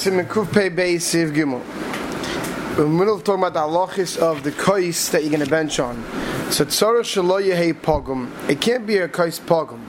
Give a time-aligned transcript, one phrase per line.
[0.00, 1.60] Siman Kuf Pei Bei Siv Gimel.
[2.74, 5.44] We're in the middle of talking about the halachis of the kais that you're going
[5.44, 6.02] to bench on.
[6.50, 8.30] So tzorach shelo pogum.
[8.48, 9.80] It can't be a kais pogum.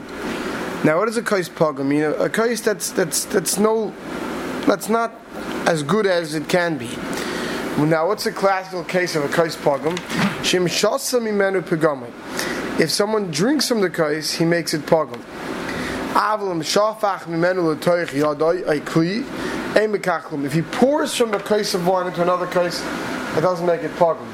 [0.84, 1.94] Now, what is a kais pogum?
[1.94, 3.94] You know, a kais that's that's that's no,
[4.66, 5.18] that's not
[5.66, 6.90] as good as it can be.
[7.78, 9.96] Now, what's a classical case of a kais pogum?
[10.44, 12.10] Shem shasa mimenu pegame.
[12.78, 15.22] If someone drinks from the kais, he makes it pogum.
[16.12, 19.61] Avlam shafach mimenu l'toich yadoi a kli.
[19.74, 22.80] If he pours from a case of wine into another case,
[23.36, 24.28] it doesn't make it pogum.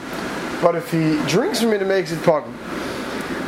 [0.60, 2.52] But if he drinks from it, it makes it pogum.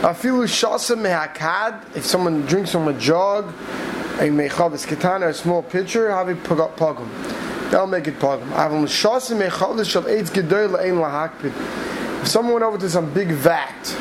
[0.00, 1.96] Afilu shasa mehakad.
[1.96, 3.48] If someone drinks from a jug,
[4.18, 7.08] a mechavis ketana, a small pitcher, have it pogum.
[7.70, 8.48] That'll make it pogum.
[8.50, 10.30] Eitz
[11.00, 12.22] lahakpid.
[12.22, 13.96] If someone went over to some big vat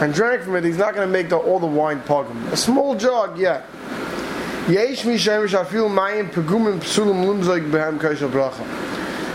[0.00, 2.50] and drank from it, he's not going to make the, all the wine pogum.
[2.52, 3.62] A small jug, yeah.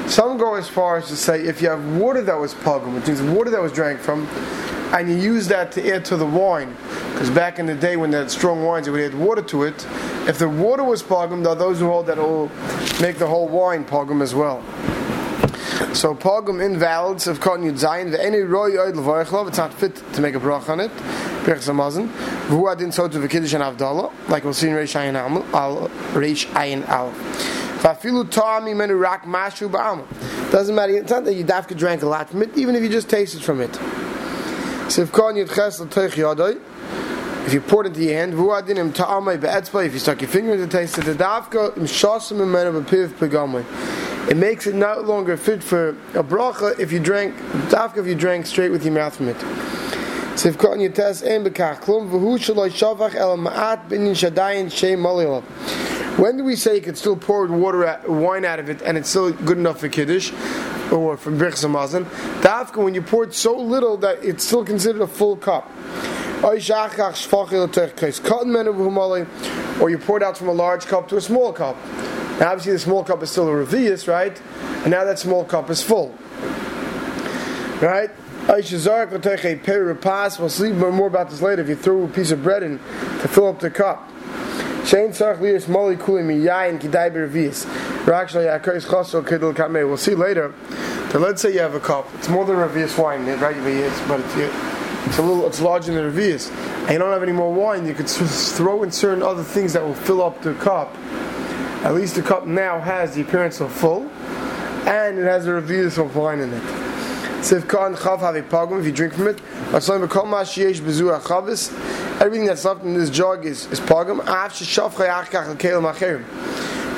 [0.08, 3.08] Some go as far as to say if you have water that was pogum, which
[3.08, 4.28] means water that was drank from,
[4.94, 6.76] and you use that to add to the wine,
[7.14, 9.64] because back in the day when they had strong wines, they would add water to
[9.64, 9.88] it.
[10.28, 12.52] If the water was pogum, there are those who hold that will
[13.02, 14.62] make the whole wine pogum as well.
[15.96, 19.48] So pogum invalids of cotton yud zayin the any roy levarichlov.
[19.48, 20.92] It's not fit to make a brach on it.
[21.44, 22.08] Birchas Hamazon.
[22.48, 25.16] Who adin so to and avdallah, like we'll see in Reish Ayin
[25.54, 27.12] Al Reish Ayin Al.
[27.82, 30.08] Vafilu ta'ami menu rak mashu ba'amal.
[30.52, 30.94] Doesn't matter.
[30.98, 33.44] It's not that you dafka drank a lot from it, even if you just tasted
[33.44, 33.72] from it.
[34.88, 36.60] Sivkon yud ches l'teich yadoi.
[37.46, 40.30] If you pour it into your hand, vuadin im ta'amai be'etzba, if you stuck your
[40.30, 43.66] finger in the taste of the dafka, im shosim imenu b'piv pegamai
[44.30, 47.36] it makes it no longer fit for a bracha if you drank
[47.70, 49.83] dafka if you drank straight with your mouth from it.
[50.34, 54.96] Sivkot Yates Ein Bekach Klum Shaloi Shavach El Ma'at Shadayin Shei.
[56.18, 58.98] When do we say you could still pour water, at, wine out of it, and
[58.98, 60.32] it's still good enough for kiddush,
[60.92, 62.06] or for birchas hamazon?
[62.42, 65.72] Dafka, when you pour it so little that it's still considered a full cup.
[66.44, 66.64] Or you
[69.98, 71.78] pour it out from a large cup to a small cup.
[72.40, 74.42] Now, obviously, the small cup is still a revius, right?
[74.82, 76.18] And now that small cup is full,
[77.82, 78.10] right?
[80.40, 81.62] We'll see more about this later.
[81.62, 84.10] If you throw a piece of bread in to fill up the cup.
[84.10, 84.86] Uh,
[89.88, 90.54] we'll see later
[91.10, 92.06] that let's say you have a cup.
[92.16, 93.56] It's more than revius wine, right?
[94.10, 94.36] But it's,
[95.08, 96.52] it's a little, it's larger than revius.
[96.52, 97.88] And you don't have any more wine.
[97.88, 100.94] You could throw in certain other things that will fill up the cup.
[101.86, 104.10] At least the cup now has the appearance of full,
[104.86, 106.83] and it has a revius of wine in it.
[107.44, 109.38] Sivkan chav have a pogum if you drink from it.
[112.22, 114.24] Everything that's left in this jug is, is pogum.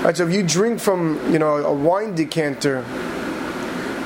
[0.04, 2.86] Right, so if you drink from you know a wine decanter,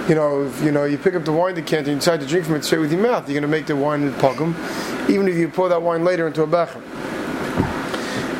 [0.07, 2.25] you know if, you know you pick up the wine decanter and you decide to
[2.25, 4.55] drink from it straight with your mouth, you're going to make the wine in pogum,
[5.09, 6.81] even if you pour that wine later into a becher.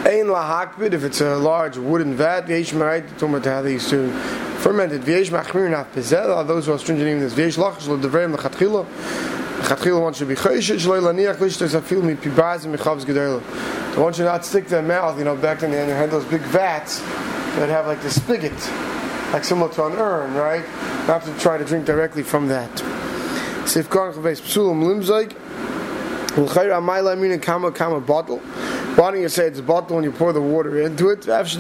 [0.10, 2.48] Ein lahakbid if it's a large wooden vat.
[2.48, 4.12] V'yesh ma'ayit talking about how they used to
[4.58, 5.04] fermented.
[5.04, 6.44] V'yesh machmir naf pezel.
[6.46, 7.36] Those who are stringent in this.
[7.36, 8.88] V'yesh lachash lo devreim lechatchila.
[9.60, 10.78] Lechatchila one should be choshet.
[10.78, 13.40] Shloi laniach lishtos afil mi pibaz and michavz gedela.
[13.94, 15.20] So one should not stick their mouth.
[15.20, 17.02] You know, back then they had those big vats
[17.58, 18.52] that have like the spigot,
[19.32, 20.66] like similar to an urn, right?
[21.08, 22.80] Not to try to drink directly from that.
[23.68, 25.36] Sif karn chaves psulim limzayk.
[26.36, 28.42] L'chayr amayla mina kama kama bottle.
[29.00, 31.20] Why don't you say it's a bottle when you pour the water into it?
[31.20, 31.56] He says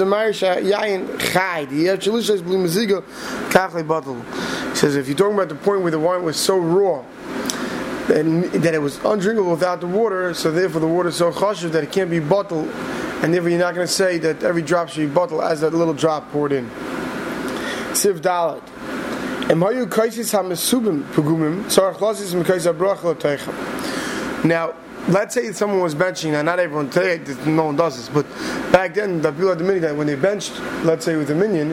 [4.97, 7.01] if you're talking about the point where the wine was so raw,
[8.13, 11.71] and that it was undrinkable without the water, so therefore the water is so chashiv
[11.71, 12.67] that it can't be bottled,
[13.23, 15.73] and therefore you're not going to say that every drop should be bottled as that
[15.73, 16.69] little drop poured in.
[17.91, 18.61] Siv Dalet.
[24.43, 24.73] Now,
[25.07, 28.25] let's say someone was benching, and not everyone today, no one does this, but
[28.71, 31.71] back then, the people at the minyan, when they benched, let's say with a minyan,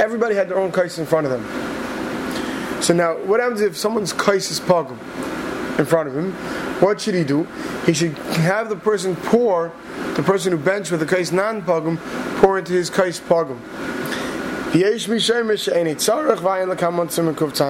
[0.00, 2.82] everybody had their own kais in front of them.
[2.82, 4.98] So now, what happens if someone's kais is pogum
[5.78, 6.32] in front of him?
[6.80, 7.44] What should he do?
[7.86, 9.72] He should have the person pour,
[10.16, 11.98] the person who benched with the kais non pogum,
[12.40, 13.60] pour into his kais pogum.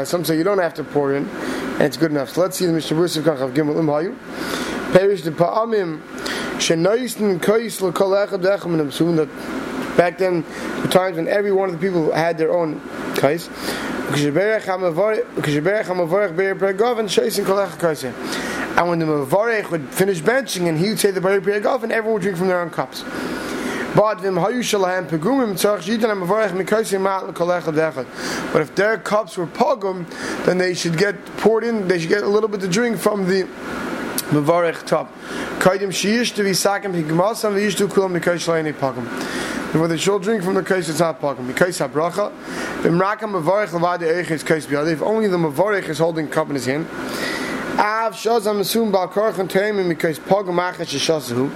[0.06, 2.30] Some say you don't have to pour in, and it's good enough.
[2.30, 4.16] So let's see the Mishnah Berurah of Gimel Imhayu.
[4.94, 6.00] Perish the Pa'amim
[6.60, 7.16] Echad
[9.16, 10.44] that back then
[10.82, 12.80] the times when every one of the people had their own
[13.16, 13.48] kais.
[13.48, 14.14] And
[18.88, 22.14] when the Mavarech would finish benching and he would say the Bari Piragov and everyone
[22.14, 23.02] would drink from their own cups.
[23.96, 24.18] But
[28.62, 31.88] if their cups were pogum, then they should get poured in.
[31.88, 33.48] They should get a little bit to drink from the
[34.30, 35.12] mevarech top.
[35.58, 39.04] Kaidim sheyish to be sakim higmasam v'yish to kulam mikosh shlayini pogum.
[39.72, 41.50] Before they should drink from the kais, it's not pogum.
[41.50, 42.32] Mikosh habracha.
[42.82, 44.92] Vim rakam mevarech levad eich is kais biyad.
[44.92, 46.86] If only the mevarech is holding cup in his hand.
[47.78, 51.50] Av shazam asum bal korach and teimim because pogum achash shazahu.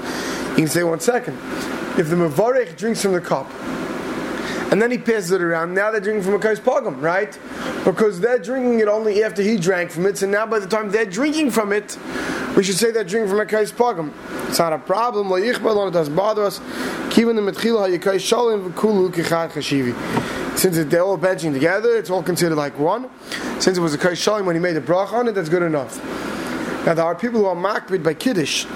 [0.51, 1.39] You can say one second
[1.99, 3.51] if the Mavarech drinks from the cup,
[4.71, 7.39] and then he passes it around, now they're drinking from a Kais Pogum, right?
[7.85, 10.91] Because they're drinking it only after he drank from it, so now by the time
[10.91, 11.97] they're drinking from it,
[12.57, 14.13] we should say they're drinking from a Kais Pogum.
[14.49, 16.61] It's not a problem, it doesn't bother us.
[20.59, 23.09] Since they're all benching together, it's all considered like one.
[23.61, 25.63] Since it was a Kais Shalim when he made the brach on it, that's good
[25.63, 25.99] enough.
[26.85, 28.67] Now there are people who are makbid by Kiddush,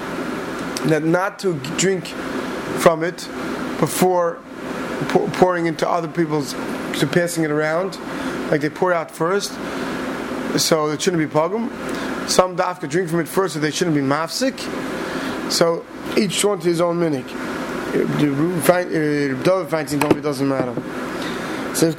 [0.89, 2.07] that not to drink
[2.79, 3.29] from it
[3.79, 4.39] before
[5.09, 6.53] pouring into other people's,
[6.99, 7.99] to passing it around,
[8.51, 9.53] like they pour out first.
[10.59, 11.71] So it shouldn't be pogum.
[12.29, 14.59] Some dafka drink from it first, so they shouldn't be mafsik.
[15.51, 15.85] So
[16.17, 17.27] each one to his own minik.
[17.93, 20.75] The uh, Dove finds it doesn't matter.
[21.75, 21.97] So if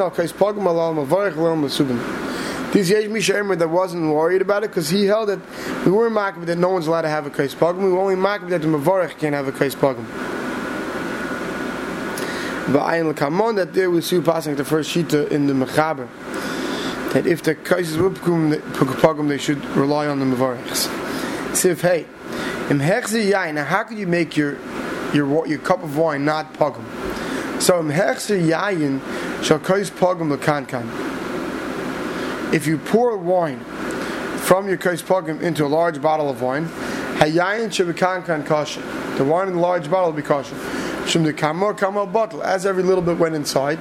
[0.00, 2.25] Al Kais Pogum.
[2.72, 5.38] This Yesh Mishamer that wasn't worried about it because he held that
[5.86, 7.78] we weren't marking that no one's allowed to have a kais pogum.
[7.78, 10.04] We were only marking that the Mavarech can't have a kais pogum.
[12.72, 16.08] But Ayin Lakamon that there we see passing the first shita in the Mechaber
[17.12, 21.56] that if the kais is pogum they should rely on the Mavarechs.
[21.56, 22.06] Sif hey,
[22.68, 23.64] im hechzi yain.
[23.64, 24.58] How could you make your
[25.14, 26.84] your your cup of wine not pogum?
[27.62, 29.00] So im hechzi yain
[29.42, 31.15] shall kais pogum lekan kan
[32.52, 33.60] if you pour wine
[34.38, 36.66] from your kais pogim into a large bottle of wine,
[37.18, 38.82] hayayin shebekankan kosher.
[39.16, 40.56] The wine in the large bottle will be kosher.
[41.06, 42.42] Shum the kamor kamor bottle.
[42.42, 43.80] As every little bit went inside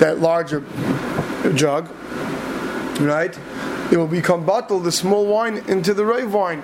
[0.00, 0.60] that larger
[1.54, 1.88] jug,
[3.00, 3.38] right?
[3.92, 6.62] It will become bottle the small wine into the rave wine,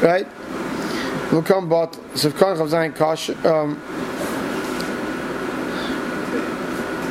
[0.00, 0.26] right?
[0.26, 2.02] It will come bottle.
[2.14, 3.36] So if kosher.
[3.46, 3.80] Um,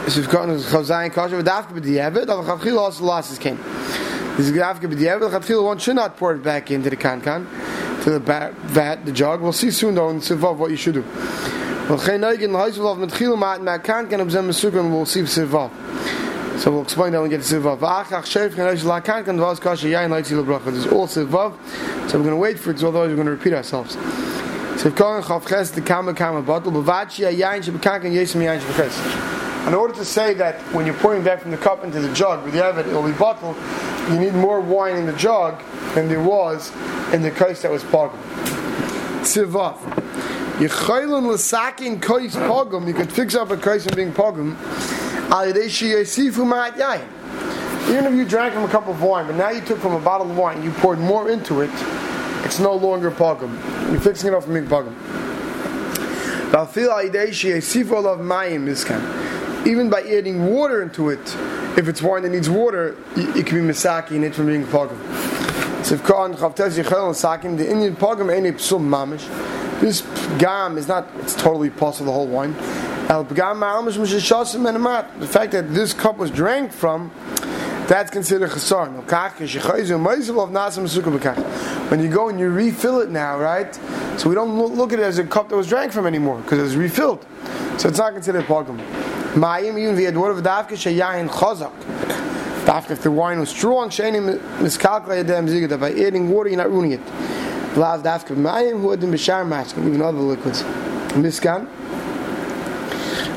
[0.08, 3.60] so if kan zayin kosher, v'dafka b'di'evet, aber chavchil also losses came.
[4.38, 4.54] This is
[5.62, 7.48] one should not pour it back into the kankan,
[8.04, 9.42] to the vat, the jug.
[9.42, 11.04] We'll see soon though in Sivav what you should do.
[11.88, 12.12] We'll see
[15.22, 15.70] Sivav.
[16.60, 17.80] So we'll explain that when we get to Sivav.
[20.66, 21.54] There's all Sivav.
[22.10, 23.96] So we're going to wait for it, otherwise we're going to repeat ourselves.
[23.96, 26.72] Kohen Chavches the Kama Kama bottle.
[26.74, 29.45] Bavachi Yayin Yesim Yayin.
[29.68, 32.44] In order to say that when you're pouring back from the cup into the jug
[32.44, 33.56] with the Evid, it will be bottled,
[34.12, 35.60] you need more wine in the jug
[35.96, 36.72] than there was
[37.14, 38.20] in the case that was pogum.
[39.22, 39.78] Tzivav.
[40.60, 42.88] Yechaylon l'sakin kais pogum.
[42.88, 44.56] You could fix up a kais and being pogum.
[47.90, 50.00] Even if you drank from a cup of wine, but now you took from a
[50.00, 51.72] bottle of wine, you poured more into it,
[52.44, 53.52] it's no longer pogum.
[53.92, 54.94] You're fixing it up from being pogum.
[59.66, 61.36] Even by adding water into it,
[61.78, 64.98] if it's wine that needs water, it can be misaki in it from being pogum.
[65.84, 69.28] So if and the Indian pogum ain't a psum mamish.
[69.82, 70.02] This
[70.40, 72.54] gam is not, it's totally possible the whole wine.
[73.08, 73.28] The
[75.30, 77.12] fact that this cup was drank from,
[77.88, 78.90] that's considered chasar.
[81.92, 83.76] When you go and you refill it now, right?
[84.18, 86.60] So we don't look at it as a cup that was drank from anymore because
[86.60, 87.26] it's refilled.
[87.78, 88.80] So it's not considered pogum.
[89.36, 91.74] Dwar of davke sheyayin chazak.
[92.66, 95.78] Davke if the wine was strong, sheini miskalkulate them zigah.
[95.78, 97.02] By adding water, you're not ruining it.
[97.76, 100.64] Lav who had the bishar masking, even other liquids.
[101.14, 101.68] Miskan.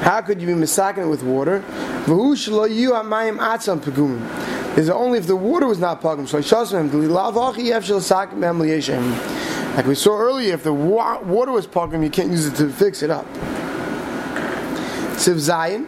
[0.00, 1.64] How could you be misaking it with water?
[2.04, 4.78] V'hu shlo yu hamayim atzam pegumim.
[4.78, 6.32] Is only if the water was not pagum.
[9.76, 12.70] Like we saw earlier, if the wa- water was pagum, you can't use it to
[12.70, 13.26] fix it up.
[15.18, 15.84] Siv.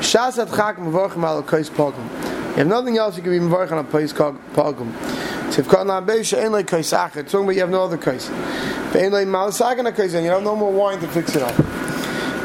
[0.00, 2.08] Shas at Chak al Kais Pogum.
[2.56, 3.38] Have nothing else you can be
[3.70, 4.92] on a Kais Pogum.
[5.52, 7.32] Siv Lei Kais Achet.
[7.32, 7.96] About you have no other
[9.26, 11.54] Malasak on a Kais and you have no more wine to fix it up.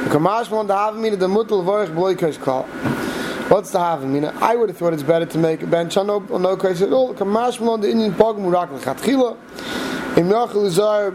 [0.10, 2.66] Kamash Mon Dahavim the Mutal Varech Bloi Kais Kal.
[3.50, 4.24] What's the Havim?
[4.40, 6.94] I would have thought it's better to make a bench on no, no Kais at
[6.94, 7.16] all.
[7.16, 9.36] Kamash Mon the Indian Pogum Urak Lechatchila.
[10.16, 11.08] Im Bezev.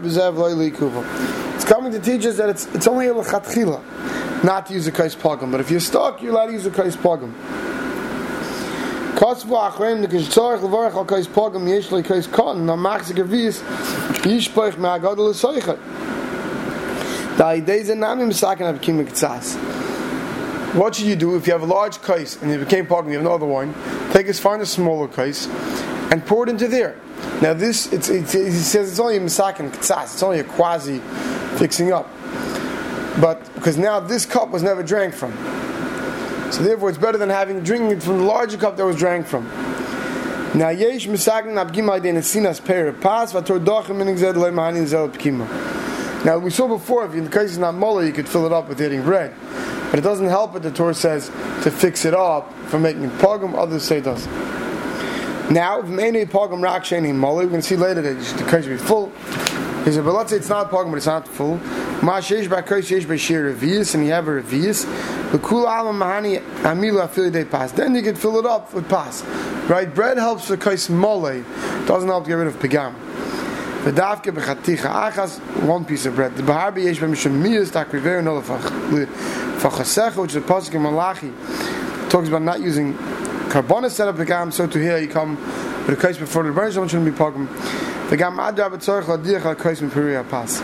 [1.63, 4.91] It's coming to teach us that it's, it's only a Lechatchila not to use a
[4.91, 5.49] kais pogum.
[5.49, 7.31] But if you're stuck, you're allowed to use a kais pogum.
[9.15, 13.61] Kosvu achreim the kishtzorach levarach al kais pogum yesh le kais cotton na machzik avis
[13.61, 15.77] yishpoich me'agad l'soichet.
[20.75, 23.13] What should you do if you have a large case and you became pogum, you
[23.13, 23.73] have no other wine?
[24.11, 25.47] Take us, find a smaller case
[26.11, 26.99] and pour it into there.
[27.41, 31.01] Now this, it's, it's, he says it's only a misakin ktsas, it's only a quasi
[31.57, 32.09] fixing up.
[33.21, 35.31] But because now this cup was never drank from.
[36.51, 39.27] So therefore it's better than having drinking it from the larger cup that was drank
[39.27, 39.47] from.
[40.55, 41.13] Now yesh in.
[46.25, 48.69] Now we saw before if the case is not mullah you could fill it up
[48.69, 49.33] with eating bread.
[49.89, 51.27] But it doesn't help it, the Torah says,
[51.63, 54.25] to fix it up for making pogum, others say it does.
[55.51, 55.85] Now, if
[56.31, 59.11] pogum rak sheni we're going to see later that the case should be full.
[59.83, 61.57] He said, but let's say it's not pogum, but it's not full.
[62.01, 64.85] Ma sheish ba kais sheish revius, and you have a revius.
[65.33, 67.69] The kula alam mahani amilu afili de pas.
[67.73, 69.23] Then you can fill it up with pas.
[69.67, 69.93] Right?
[69.93, 71.43] Bread helps for kais mole.
[71.85, 72.95] Doesn't help get rid of pigam.
[73.83, 76.37] The davke bechaticha achas, one piece of bread.
[76.37, 78.61] The bahar yesh ba mishum miyas takriver nolafach.
[79.59, 81.33] Fachasecha, which is a pasuk in Malachi,
[82.09, 82.93] talks about not using
[83.49, 84.53] carbona set up pigam.
[84.53, 85.35] So to here you come
[85.85, 87.49] with a kais before the burn, someone shouldn't be pogam.
[88.09, 90.61] Kais mipiriya pas.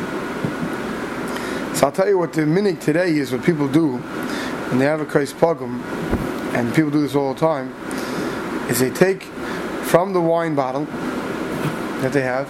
[1.77, 5.01] So I'll tell you what the minig today is, what people do when they have
[5.01, 5.81] a kais pogum,
[6.53, 7.73] and people do this all the time,
[8.69, 9.23] is they take
[9.83, 10.85] from the wine bottle
[12.01, 12.47] that they have,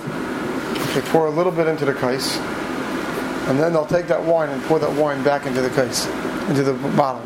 [0.96, 2.38] they pour a little bit into the kais,
[3.48, 6.08] and then they'll take that wine and pour that wine back into the case,
[6.50, 7.26] into the bottle.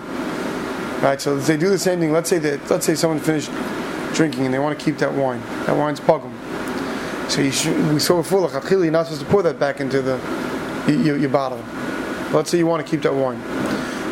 [1.01, 1.19] Right.
[1.19, 2.13] So they do the same thing.
[2.13, 3.51] Let's say that let's say someone finished
[4.13, 5.41] drinking and they want to keep that wine.
[5.65, 6.32] That wine's pogum.
[7.29, 10.19] So should, we saw before, you're not supposed to pour that back into the
[10.87, 11.63] your, your bottle.
[12.31, 13.41] Let's say you want to keep that wine.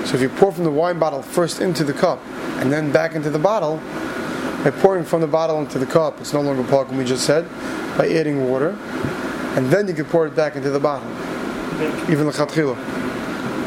[0.05, 2.19] So if you pour from the wine bottle first into the cup
[2.59, 3.77] and then back into the bottle,
[4.63, 7.47] by pouring from the bottle into the cup, it's no longer pogum, we just said,
[7.97, 8.77] by adding water,
[9.55, 11.09] and then you can pour it back into the bottle.
[12.11, 12.77] Even the.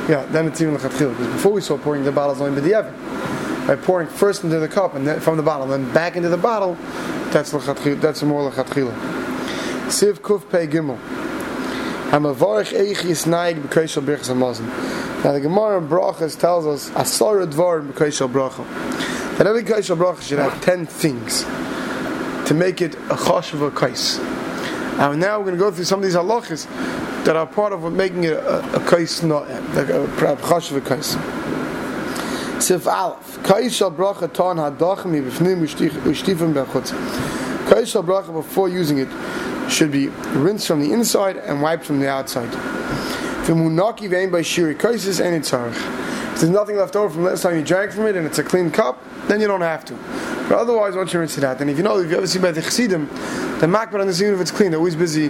[0.08, 0.80] Yeah, then it's even the.
[0.80, 3.66] Because before we saw pouring the bottles only b'di'evin.
[3.66, 6.28] By pouring first into the cup and then from the bottle, and then back into
[6.28, 6.76] the bottle,
[7.32, 9.13] that's that's more lechatchila.
[9.86, 10.98] Siv kuf pei gimel.
[12.10, 14.66] Hamavarich eich yisnaig b'koishal birchas hamazon.
[15.22, 18.64] Now the Gemara in Brachas tells us asara dvar b'koishal bracha.
[19.36, 21.44] That every koishal bracha should have ten things
[22.48, 24.18] to make it a chashuv a kais.
[24.98, 26.66] And now we're going to go through some of these halachas
[27.24, 30.80] that are part of what making it a, a kais not like a chashuv a
[30.80, 31.16] kais.
[32.62, 36.92] Sif Aleph Kais shal bracha ton hadachim yibifnim ushtifim bechutz.
[37.68, 39.08] Kais shal bracha before using it
[39.68, 42.48] should be rinsed from the inside and wiped from the outside.
[46.34, 48.42] If there's nothing left over from last time you drank from it and it's a
[48.42, 49.94] clean cup, then you don't have to.
[50.48, 52.38] But otherwise, once you rinse it out, and if you know, if you ever see
[52.38, 55.28] by the chassidim, the makbar on the scene if it's clean, they're always busy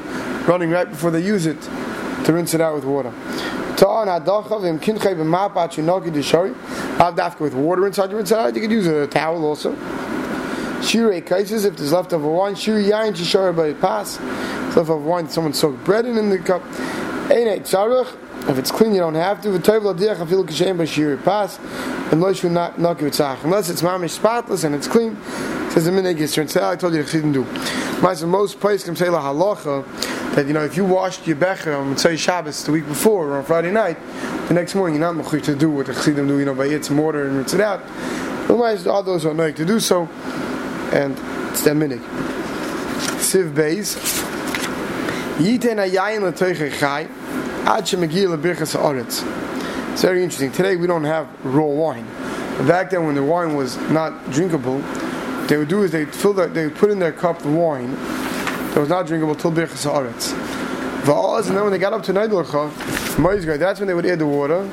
[0.49, 1.61] running right before they use it
[2.25, 3.13] to rinse it out with water.
[7.41, 8.55] With water inside you rinse it out.
[8.55, 9.75] You could use a towel also.
[10.85, 12.55] Shirei cases if there's leftover wine.
[12.55, 14.21] Shiri yain shishara by pass.
[14.77, 16.63] Leftover wine, someone soaked bread in, in the cup.
[18.47, 19.49] If it's clean, you don't have to.
[19.49, 19.67] not
[22.79, 25.17] Unless it's mamish spotless and it's clean,
[25.71, 28.27] says the minig is I told you the chidin do.
[28.27, 31.95] Most places can say la halacha that you know if you washed your becher on
[31.95, 33.97] Motzei Shabbos the week before or on Friday night,
[34.49, 36.39] the next morning you're not mechuy to do what the chassidim do.
[36.39, 37.81] You know by it some water and rinse it out.
[38.45, 40.07] Otherwise, all those are not to do so,
[40.95, 41.19] and
[41.51, 42.01] it's their minig.
[43.19, 43.97] Siv Beis.
[45.39, 47.09] Yiten ayayin l'toiche chai.
[49.93, 50.53] It's very interesting.
[50.53, 52.07] Today we don't have raw wine.
[52.69, 54.79] Back then, when the wine was not drinkable,
[55.49, 58.77] they would do is they fill that they put in their cup the wine that
[58.77, 60.33] was not drinkable till birchas haaretz.
[61.49, 62.71] And then when they got up to Neidlacha,
[63.59, 64.65] that's when they would add the water.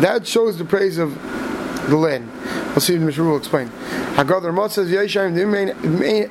[0.00, 1.16] That shows the praise of
[1.90, 2.30] the land.
[2.70, 3.68] We'll see what Mishra will explain.
[3.68, 5.74] Haggadah Ramot says Yeshayim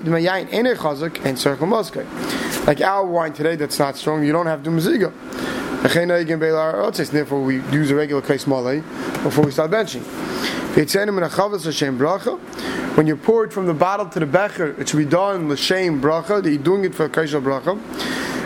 [0.03, 2.05] Mayayin Ene Chazak and Circle Moskei.
[2.65, 4.69] Like our wine today that's not strong, you don't have to.
[5.81, 8.81] Therefore, we use a regular case male
[9.23, 10.03] before we start benching.
[12.95, 16.01] When you pour it from the bottle to the becher, it should be done l'shem
[16.01, 16.43] bracha.
[16.43, 17.79] That you're doing it for a bracha.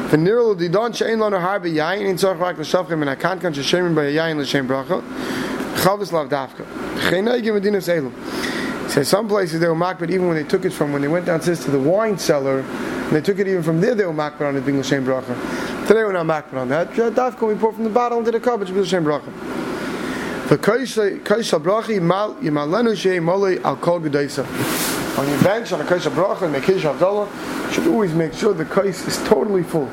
[0.09, 4.67] V'nirul didon she'en lanu har b'yayin in tzorch l'shavchem and akan kan she'shem b'yayin l'shem
[4.67, 5.01] bracha.
[5.81, 6.65] Chavos lav dafka.
[7.09, 8.11] Cheinayim medina seilum.
[8.89, 11.25] Says some places they were makbid even when they took it from when they went
[11.25, 14.41] downstairs to the wine cellar, and they took it even from there they were makbid
[14.41, 15.35] on it being l'shem bracha.
[15.87, 16.89] Today we're not makbid on that.
[16.91, 19.31] Dafka we pour from the bottle into the cup, it should be l'shem bracha.
[20.49, 24.45] The kaisha bracha yimal yimalenu shei molei al kol gedaisa.
[25.17, 27.27] On your bench on a kais bracha and a havdalah,
[27.67, 29.85] you should always make sure the kais is totally full.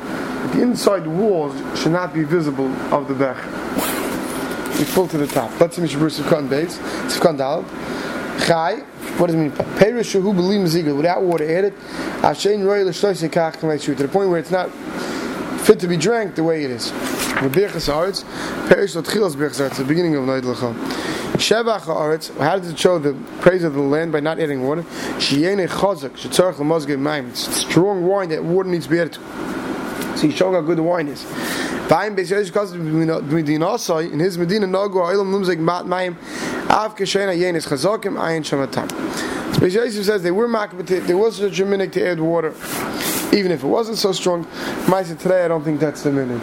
[0.53, 3.37] The inside walls should not be visible of the bech.
[4.81, 5.61] Be full to the top.
[5.61, 6.79] Let's see Mishnah Berurah Sivkan base.
[7.13, 7.67] Sivkan Dal.
[8.47, 8.77] Chai.
[9.19, 9.51] What does it mean?
[9.51, 11.75] Perish shahu belim zigel without water added.
[12.23, 14.71] Ashein royal l'shloisei kach to the point where it's not
[15.61, 16.93] fit to be drank the way it is.
[16.93, 18.25] Birchas Haaretz,
[18.71, 20.73] Perish Latchilas Birchas Haaretz, the beginning of Noid Lecha.
[21.35, 24.83] Shevach Haaretz, how does it show the praise of the land by not adding water?
[25.19, 27.29] Shiyene Chazak, Shetzarech Lamazge Maim.
[27.29, 30.17] It's strong wine that water needs to be added to.
[30.17, 31.27] So showing how good the wine is.
[31.91, 33.19] Ba'im Beis Yesh Kaz Medina
[34.15, 36.17] in his Medina Nagu Olam Lumzek Mat Maim
[36.71, 38.89] Av Keshena Yenis Chazakim Ayin Shamatam.
[39.53, 42.55] So Beis Yosef says they were makabit, there was a minik to add water,
[43.37, 44.45] even if it wasn't so strong.
[44.87, 46.39] Maisa today, I don't think that's the minik.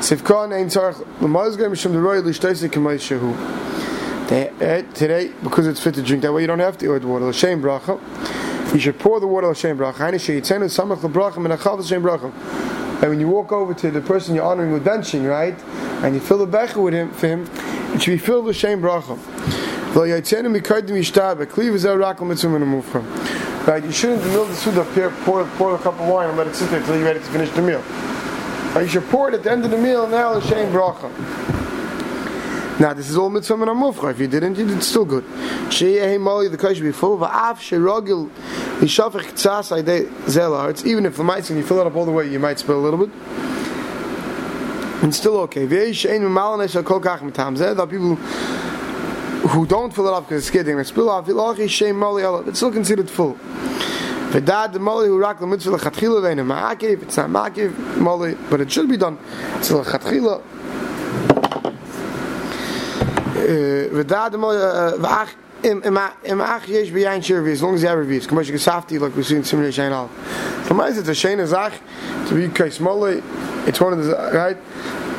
[0.00, 3.32] Sifkan Ein Tzarech Lamazge Mishum Deroy Lishtoise K'may Shehu.
[4.32, 7.26] Eh, today, because it's fit to drink, that way you don't have to add water.
[7.26, 8.00] L'shem bracha.
[8.74, 9.98] You should pour the water l'shem bracha.
[9.98, 12.81] Haini sheyitzenu samach l'bracha min achav l'shem bracha.
[13.02, 15.58] And when you walk over to the person you're honoring with benching, right,
[16.04, 17.50] and you fill the becher with him for him,
[17.92, 19.18] it should be filled with shem bracha.
[23.66, 26.38] Right, you shouldn't in the middle of the pour, pour a cup of wine and
[26.38, 27.80] let it sit there until you're ready to finish the meal.
[28.72, 31.61] Right, you should pour it at the end of the meal now l'shem bracha.
[32.82, 34.10] Now this is all mitzvah and amufcha.
[34.10, 35.22] If you didn't, you did it's still good.
[35.68, 37.16] Sheyeh mali the kosh be full.
[37.16, 38.28] Va'af sherogil
[38.80, 40.84] yishafich tzas aydei zelarts.
[40.84, 42.80] Even if the mice and you fill it up all the way, you might spill
[42.80, 43.14] a little bit.
[45.00, 45.64] And still okay.
[45.64, 47.72] V'yeish ein mimalanesh al kol kach mitam zeh.
[47.72, 48.16] There are people
[49.50, 50.76] who don't fill it up because it's kidding.
[50.76, 51.26] They spill off.
[51.26, 52.48] Ilachi shem mali alav.
[52.48, 53.34] It's still considered full.
[54.30, 57.04] V'dad mali who rak the mitzvah lechatchila ve'inu ma'akiv.
[57.04, 59.20] It's not ma'akiv mali, but it should be done.
[59.58, 60.42] It's lechatchila.
[60.42, 60.50] ודad
[61.22, 63.31] mo vach im im im ach yesh beyan shirvi
[67.52, 69.92] as long as you have reviews come you safety like we see in similar chain
[69.92, 70.10] out
[70.66, 71.72] for me it's a shane zach
[72.26, 73.22] to be kai smaller
[73.66, 74.56] it's one of the right?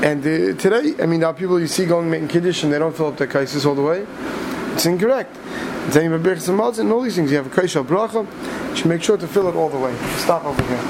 [0.04, 2.96] And uh, today I mean now people you see going making kiddush and they don't
[2.96, 4.06] fill up their kaisis all the way.
[4.74, 5.36] It's incorrect.
[5.92, 7.32] Saying a birch and all these things.
[7.32, 8.28] You have a kaisha bracha.
[8.70, 9.96] You should make sure to fill it all the way.
[10.18, 10.82] Stop over here